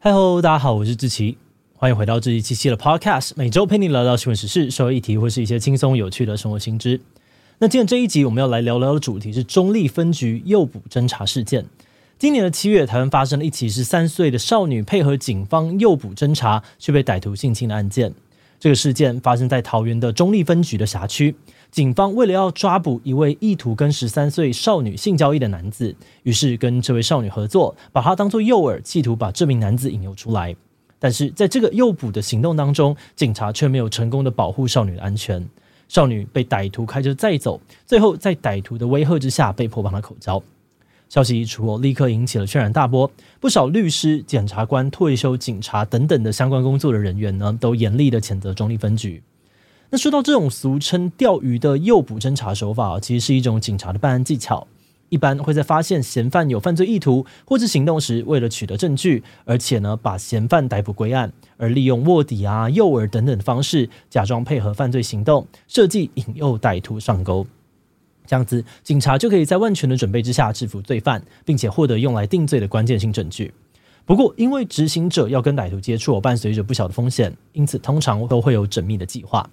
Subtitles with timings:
[0.00, 1.36] 嗨喽，大家好，我是志奇，
[1.74, 7.00] 欢迎回到志祺七七的 Podcast，每周陪你聊聊新闻时事、社会议题或是一些轻松有趣的生活新知。
[7.58, 11.66] 那今天这一集我们要来聊聊的主题是中坜分局诱捕侦查事件。
[12.16, 18.14] 今年的七月，台湾发生了一起十三岁的少女配合警方诱捕侦查，却被歹徒性侵的案件。
[18.60, 21.34] 这个事件发生在桃园的中坜分局的辖区。
[21.70, 30.56] 警方为了要抓捕一位意图跟十三岁少女性交易的男子，于是跟这位少女合作，把她当作诱饵，企图把这名男子引诱出来。
[30.98, 35.46] 但是在这个诱捕的行动当中，警察却没有成功的保护少女的安全，
[35.88, 40.42] 少女被歹徒开车载走，最后在歹徒的威吓之下，被迫帮她口交。
[41.08, 49.22] 消息一出，立刻引起了轩然大波，不少律师、检察官、退休警察等等的相关工作的人员呢，都严厉的谴责中立分局。
[49.90, 54.66] 那说到这种俗称钓鱼的诱捕侦查手法，其实是一种警察的办案技巧。
[55.08, 67.46] 一般会在发现嫌犯有犯罪意图或者行动时，为了取得证据，而且呢把嫌犯逮捕归案，而利用卧底啊、诱饵等等的方式，假装配合犯罪行动，设计引诱歹徒上钩。
[68.26, 73.54] 这样子，警察就可以在万全的准备之下制服罪犯，并且获得用来定罪的关键性证据。
[74.04, 79.48] 不过，因为执行者要跟歹徒接触，伴随着不小的风险，因此通常都会有缜密的计划。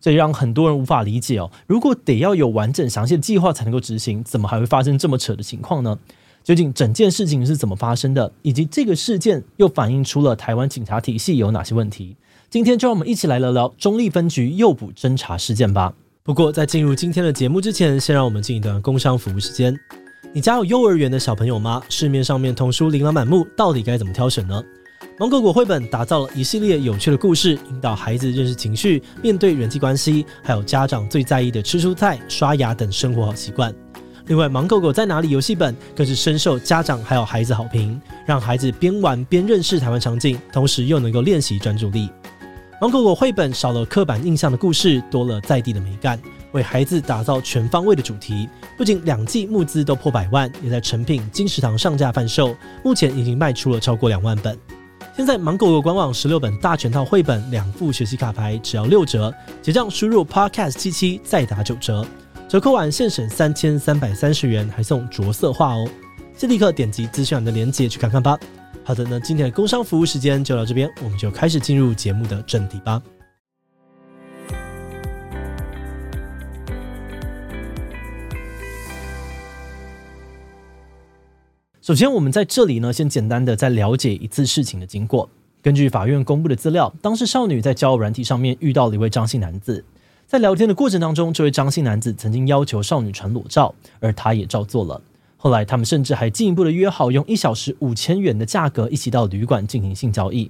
[0.00, 5.98] 这让很多人无法理解哦，如果得要有完整详细的计划才能够执行，怎么还会发生这么扯的情况呢？
[6.42, 12.16] 究竟整件事情是怎么发生的，以及这个事件又反映出了台湾警察体系有哪些问题？
[12.48, 15.92] 今天就让我们一起来聊聊中坜分局诱捕侦查事件吧。
[16.22, 19.78] 不过在进入今天的节目之前，先让我们进一段工商服务时间。
[20.32, 21.82] 你家有幼儿园的小朋友吗？
[21.90, 24.62] 市面上面童书琳琅满目，到底该怎么挑选呢？
[25.20, 33.70] 芒果果绘本打造了一系列有趣的故事，引导孩子认识情绪、面对人际关系，还有家长最在意的吃蔬菜、刷牙等生活好习惯。
[34.28, 42.08] 另外，芒狗狗在哪里游戏本更是深受家长还有孩子好评，让孩子边玩边认识台湾场景，同时又能够练习专注力。
[42.80, 46.18] 芒狗狗绘本少了刻板印象的故事，多了在地的美感，
[46.52, 48.48] 为孩子打造全方位的主题。
[48.74, 54.58] 不仅两季募资都破百万，也在成品金石堂上架贩售，目前已经卖出了超过两万本。
[55.16, 62.06] 现在芒狗狗官网十六本大全套绘本两副学习卡牌只要六折，结账输入 podcast 七七再打九折，
[62.48, 65.86] 折扣完现省三千三百三十元，还送着色画哦！
[66.34, 68.38] 先立刻点击资讯栏的链接去看看吧。
[68.82, 73.02] 好的，那今天的工商服务时间就到这边，我们就开始进入节目的正题吧。
[81.90, 85.28] 首先，我们在这里呢，先简单的再了解一次事情的经过。
[85.60, 89.84] 根据法院公布的资料，当时少女在交友软体上面遇到了一位张姓男子，
[90.24, 95.02] 在聊天的过程当中，这位张姓男子曾经要求少女传裸照，而她也照做了。
[95.36, 100.48] 后来，他们甚至还进一步的约好，用一小时五千元的价格一起到旅馆进行性交易。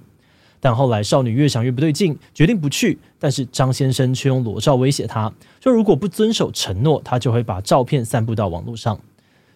[0.60, 2.98] 但后来，少女越想越不对劲，决定不去。
[3.18, 9.00] 但是张先生却用裸照威胁她，说如果不遵守承诺，他就会把照片散布到网络上。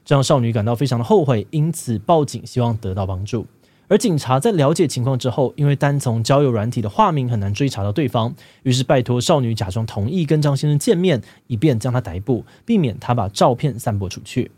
[0.04, 3.46] 这让少女感到非常的后悔，因此报警，希望得到帮助。
[3.86, 14.50] 而警察在了解情况之后，因为单从交友软体的化名很难追查到对方，于是拜托少女假装同意跟张先生见面，以便将他逮捕，避免他把照片散播出去。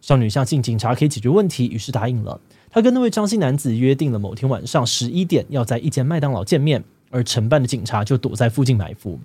[0.00, 2.40] 少女相信警察可以解决问题，于是答应了。
[2.70, 9.18] 她跟那位张姓男子约定了某天晚上十一点要在一间麦当劳见面，而承办的警察就躲在附近埋伏。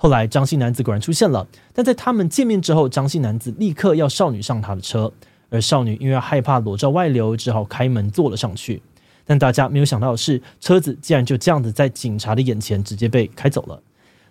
[0.00, 5.12] 后来，张姓男子果然出现了，但在他们见面之后，张姓男子立刻要少女上他的车，
[5.50, 8.80] 而少女因为害怕裸照外流，只好开门坐了上去。
[9.26, 13.82] 但大家没有想到的是，车子竟然就这样子在警察的眼前直接被开走了。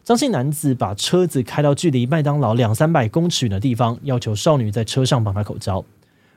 [0.06, 5.84] 张姓男子把车子开到距离麦当劳两三百公尺远的地方，要求少女在车上帮他口交。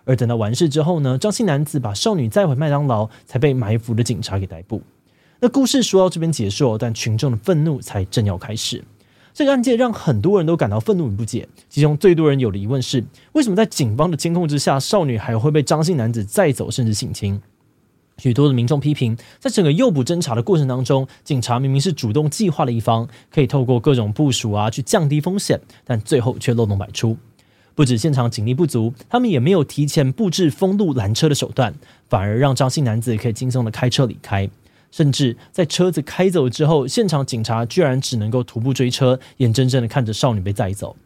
[0.04, 4.82] 而等到完事之后呢，张姓男子把少女载回麦当劳，才被埋伏的警察给逮捕。
[5.38, 8.82] 那故事说到这边结束，但群众的愤怒才正要开始。
[9.32, 17.40] 这个案件让很多人都感到愤怒与不解，其中最多人有的疑问是：为什么在警方的监控之下，少女还会被张姓男子载走，甚至性侵？
[18.18, 27.16] 许多的民众批评，在整个诱捕侦查的过程当中，警察明明是主动计划的一方，可以透过各种部署啊去降低风险，但最后却漏洞百出。
[27.74, 31.72] 不止现场警力不足，他们也没有提前布置封路拦车的手段，
[32.10, 34.50] 反而让张姓男子可以轻松的开车离开。
[34.90, 40.96] 甚至在车子开走之后，现场警察居然只能够徒步追车，眼睁睁的看着少女被载走。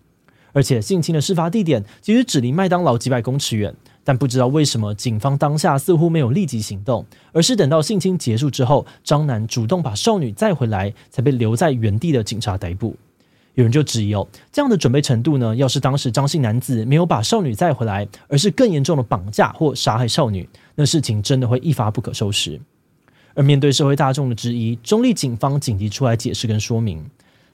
[0.53, 12.95] 而且性侵的事发地点其实只离麦当劳几百公尺远，但不知道为什么警方当下似乎没有立即行动，而是等到性侵结束之后，张男主动把少女载回来，才被留在原地的警察逮捕。
[13.55, 22.61] 有人就质疑哦，这样的准备程度呢，要是当时张姓男子没有把少女载回来，而是更严重的绑架或杀害少女，那事情真的会一发不可收拾。
[23.35, 27.05] 而面对社会大众的质疑，中坜警方紧急出来解释跟说明。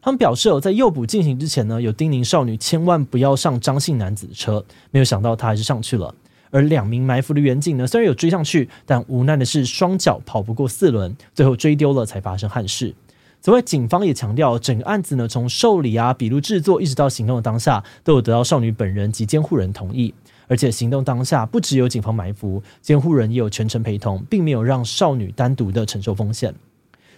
[0.03, 6.15] 他们表示，在诱捕进行之前呢，有叮咛少女千万不要上张姓男子的车，没有想到他还是上去了。
[6.51, 12.95] 而两名埋伏的员警呢，虽然有追上去，但无奈的是双脚跑不过四轮，最后追丢了才发生憾事。
[13.41, 20.13] 此外，警方也强调，整个案子呢，从受理啊、笔录制作，一直到行动的当下，都有得到少女本人及监护人同意。
[20.51, 26.53] 而且行动当下，不只有警方埋伏，监护人也有全程陪同，并没有让少女单独的承受风险。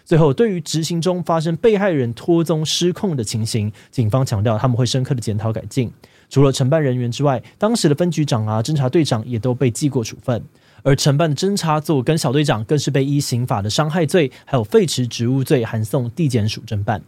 [0.05, 5.91] 最后，对于执行中发生被害人脱踪失控的情形，警方强调他们会深刻的检讨改进。
[6.29, 10.45] 除了承办人员之外，当时的分局长啊、侦查队长也都被记过处分。
[10.83, 17.01] 而承办的侦查组跟小队长更是被依刑法的伤害罪，还有废弛职务罪，函送地检署侦办。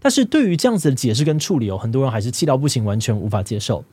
[0.00, 3.84] 但是对于这样子的解释跟处理哦，很多人还是气到不行，完全无法接受。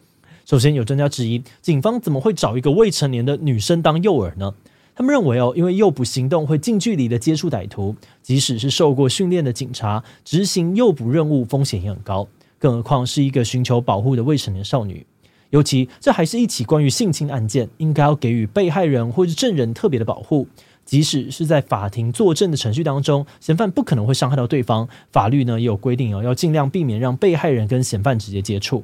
[0.46, 4.54] 首先，有专家质疑，警方怎么会找一个未成年的女生当诱饵呢？
[4.96, 12.28] 他们认为哦，因为诱捕行动会近距离的接触歹徒，即使是受过训练的警察，执行诱捕任务风险也很高，
[12.60, 15.06] 更何况是一个寻求保护的未成年少女。
[15.50, 20.48] 尤其这还是一起关于性侵案件，应该要给予被害人或是证人特别的保护。
[20.86, 24.88] 即使是在法庭作证的程序当中，嫌犯不可能会伤害到对方。
[25.12, 28.84] 法律呢也有规定哦，要尽量避免让被害人跟嫌犯直接接触。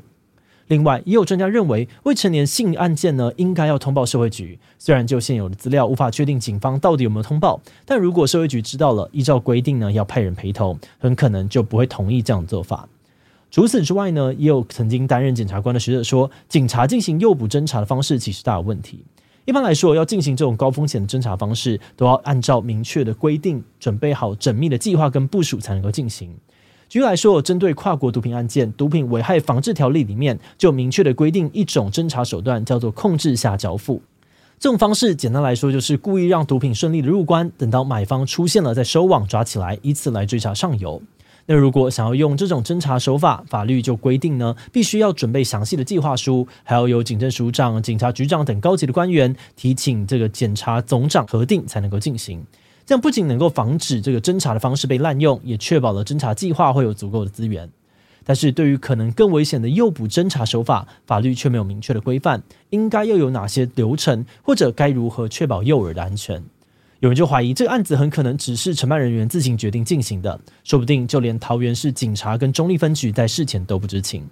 [0.69, 4.57] 另外，也有专家认为，未成年性案件呢应该要通报社会局。
[4.77, 12.87] 虽然就现有的资料无法确定警方到底有没有通报，但如果社会局知道了，依照规定呢要派人陪同，很可能就不会同意这样的做法。
[13.49, 19.03] 除此之外呢，也有曾经担任检察官的学者说，警察进行诱捕侦查的方式其实大有问题。
[19.45, 26.31] 一般来说，要进行这种高风险的侦查方式，都要按照明确的规定，准备好缜密的计划跟部署才能够进行。
[26.89, 34.01] 举例来说，针对跨国毒品案件，《毒品危害防治条例》里面就明确的规定一种侦查手段，叫做控制下交付。
[34.57, 40.99] 这种方式简单来说，就是故意让毒品顺利的入关，等到买方出现了再收网抓起来，以此来追查上游。
[41.45, 52.43] 那如果想要用这种侦查手法，法律就规定呢，必须要准备详细的计划书，还要由警政署长、警察局长等高级的官员提请这个检察总长核定才能够进行。
[52.89, 57.69] 这样不仅能够防止这个侦查的方式被滥用，也确保了侦查计划会有足够的资源。
[58.23, 62.41] 但是对于可能更危险的诱捕侦查手法，法律却没有明确的规范，
[62.71, 66.43] 应该又有哪些流程，或者该如何确保诱饵的安全。
[67.01, 74.27] 有人就怀疑这个案子很可能只是承办人员自行决定进行的，说不定就连桃园市警察跟中坜分局在事前都不知情。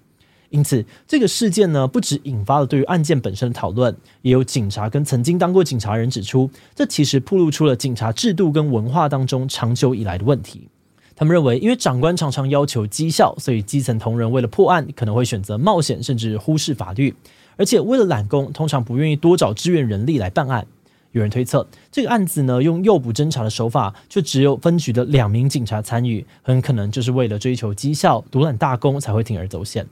[0.50, 10.70] 因此，这个事件呢，不只引发了对于案件本身的讨论，也有警察跟曾经当过警察人指出，这其实暴露出了警察制度跟文化当中长久以来的问题。
[11.16, 17.14] 他们认为，因为长官常常要求绩效，所以基层同仁为了破案，可能会选择冒险，甚至忽视法律，
[17.56, 20.68] 而且为了揽功，通常不愿意多找支援人力来办案。
[21.14, 29.88] 有人推测，这个案子呢，用诱捕侦查的手法，却只有分局的两名警察参与，很可能就是为了追求绩效、独揽大功才会铤而走险。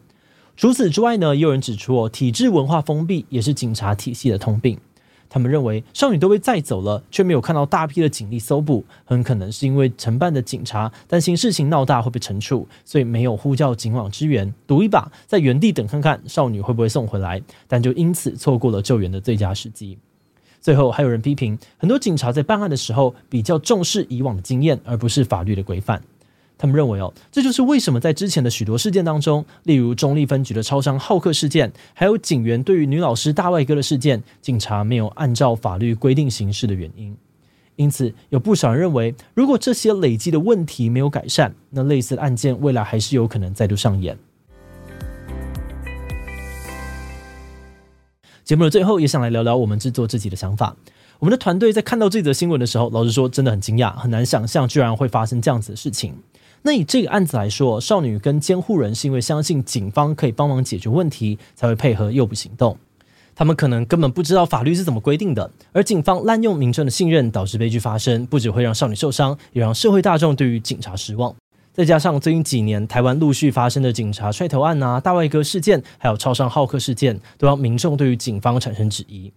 [0.58, 4.80] 除此之外呢，也有人指出哦，体制文化封闭也是警察体系的通病。
[5.28, 19.98] 他们认为，少女都被载走了，却没有看到大批的警力搜捕，很可能是因为承办的警察担心事情闹大会被惩处，所以没有呼叫警网支援，赌一把，在原地等看看少女会不会送回来，但就因此错过了救援的最佳时机。
[20.62, 26.02] 最后还有人批评，很多警察在办案的时候比较重视以往的经验，而不是法律的规范。
[26.66, 37.16] 他们认为哦，这就是为什么在之前的许多事件当中，例如中坜分局的超商好客事件，还有警员对于女老师大外哥的事件，警察没有按照法律规定行事的原因。
[37.76, 44.18] 因此，有不少人认为，如果这些累积的问题没有改善，那类似的案件未来还是有可能再度上演。
[48.44, 50.76] 节目的最后，也想来聊聊我们制作自己的想法。
[51.20, 56.14] 我们的团队在看到这则新闻的时候，老实说，真的很惊讶，很难想象居然会发生这样子的事情。
[56.68, 62.76] 那以这个案子来说，少女跟监护人是因为相信警方可以帮忙解决问题，才会配合诱捕行动。
[63.36, 71.36] 他们可能根本不知道法律是怎么规定的，而警方滥用民众的信任，导致悲剧发生，不只会让少女受伤，也让社会大众对于警察失望。
[71.72, 79.32] 再加上最近几年台湾陆续发生的警察踹头案啊、大外哥事件，还有超商好客事件，都让民众对于警方产生质疑。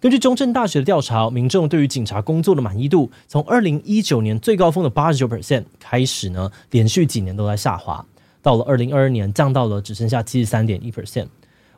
[0.00, 8.06] 根据中正大学的调查，民众对于警察工作的满意度，从二零一九年最高峰的八十九 percent 开始呢，连续几年都在下滑，
[8.40, 11.26] 到了二零二二年降到了只剩下七十三点一 percent。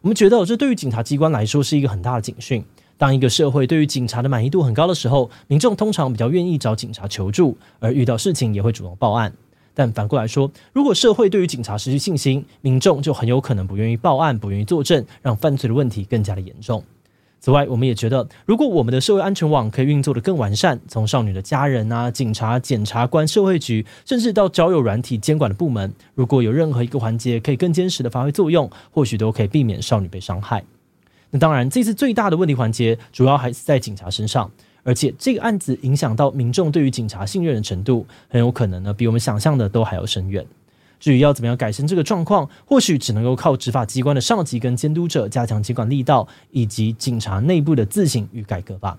[0.03, 2.63] 我们觉得这对于警察机关来说是一个很大的警讯。
[2.99, 9.33] 当一个社会对于警察的满意度很高的时候，民众通常比较愿意找警察求助，而遇到事情也会主动报案。
[9.73, 16.85] 但反过来说，如果社会对于警察失去信心，民众就很有可能不愿意报案、不愿意作证，让犯罪的问题更加的严重。
[17.41, 30.63] 此外，我们也觉得，如果我们的社会安全网可以运作得更完善，从少女的家人啊、警察、检察官、社会局，甚至到交友软体监管的部门，如果有任何一个环节可以更坚实的发挥作用，或许都可以避免少女被伤害。
[31.31, 34.51] 那当然，这次最大的问题环节，主要还是在警察身上，
[34.83, 40.45] 而且这个案子影响到民众对于警察信任的程度，很有可能呢，比我们想象的都还要深远。
[41.01, 48.99] 至于要怎么样改善这个状况，或许只能够靠执法机关的上级跟监督者加强监管力道，以及警察内部的自省与改革吧。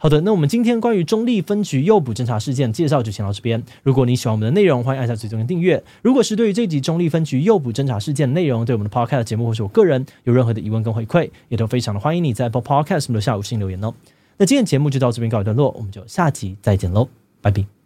[0.00, 3.60] 好的，那我们今天关于中立分局诱捕侦查事件介绍就先到这边。
[3.82, 5.82] 如果你喜欢我们的内容，欢迎按下追踪跟订阅。
[6.02, 13.92] 如果是对于这集中立分局诱捕侦查事件的内容，对我们的 Podcast 节目或是我个人有任何的疑问跟回馈，也都非常的欢迎你在 Apple Podcast 留下五星留言哦。
[14.36, 17.08] 那今天节目就到这边告一段落，我们就下集再见喽，
[17.42, 17.77] 拜拜。